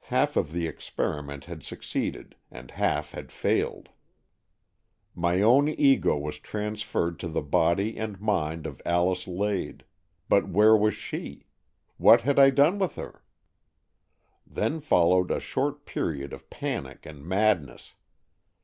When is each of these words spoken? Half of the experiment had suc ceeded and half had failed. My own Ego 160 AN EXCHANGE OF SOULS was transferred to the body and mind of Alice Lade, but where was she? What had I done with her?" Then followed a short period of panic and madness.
Half 0.00 0.36
of 0.36 0.50
the 0.50 0.66
experiment 0.66 1.44
had 1.44 1.62
suc 1.62 1.78
ceeded 1.82 2.32
and 2.50 2.72
half 2.72 3.12
had 3.12 3.30
failed. 3.30 3.90
My 5.14 5.42
own 5.42 5.68
Ego 5.68 6.14
160 6.16 6.18
AN 6.58 6.72
EXCHANGE 6.72 6.82
OF 6.82 6.90
SOULS 6.90 6.98
was 6.98 7.14
transferred 7.14 7.20
to 7.20 7.28
the 7.28 7.40
body 7.48 7.96
and 7.96 8.20
mind 8.20 8.66
of 8.66 8.82
Alice 8.84 9.28
Lade, 9.28 9.84
but 10.28 10.48
where 10.48 10.76
was 10.76 10.94
she? 10.94 11.46
What 11.98 12.22
had 12.22 12.40
I 12.40 12.50
done 12.50 12.80
with 12.80 12.96
her?" 12.96 13.22
Then 14.44 14.80
followed 14.80 15.30
a 15.30 15.38
short 15.38 15.86
period 15.86 16.32
of 16.32 16.50
panic 16.50 17.06
and 17.06 17.24
madness. 17.24 17.94